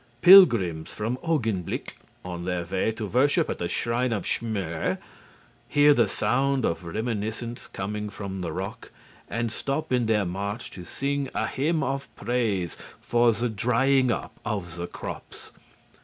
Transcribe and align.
Pilgrims 0.21 0.89
from 0.89 1.17
Augenblick, 1.17 1.91
on 2.25 2.43
their 2.45 2.65
way 2.65 2.91
to 2.93 3.05
worship 3.05 3.51
at 3.51 3.59
the 3.59 3.67
shrine 3.67 4.11
of 4.11 4.23
Schmürr, 4.25 4.97
hear 5.67 5.93
the 5.93 6.07
sound 6.07 6.65
of 6.65 6.83
reminiscence 6.83 7.67
coming 7.67 8.09
from 8.09 8.39
the 8.39 8.51
rock 8.51 8.89
and 9.29 9.51
stop 9.51 9.91
in 9.91 10.07
their 10.07 10.25
march 10.25 10.71
to 10.71 10.85
sing 10.85 11.27
a 11.35 11.45
hymn 11.45 11.83
of 11.83 12.07
praise 12.15 12.73
for 12.99 13.31
the 13.31 13.47
drying 13.47 14.09
up 14.11 14.39
of 14.43 14.75
the 14.75 14.87
crops. 14.87 15.51